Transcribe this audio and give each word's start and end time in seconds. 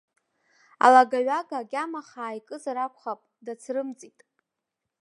Алагаҩага 0.85 1.55
агьама 1.61 2.01
хаа 2.09 2.37
икызар 2.39 2.77
акәхап, 2.85 3.21
дацрымҵит. 3.45 4.17